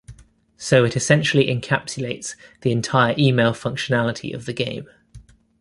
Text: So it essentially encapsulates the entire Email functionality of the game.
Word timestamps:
So 0.57 0.83
it 0.83 0.95
essentially 0.95 1.45
encapsulates 1.45 2.33
the 2.61 2.71
entire 2.71 3.13
Email 3.19 3.51
functionality 3.53 4.33
of 4.33 4.47
the 4.47 4.53
game. 4.53 4.87